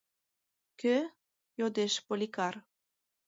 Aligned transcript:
—Кӧ?— 0.79 0.95
йодеш 1.59 1.93
Поликар. 2.05 2.55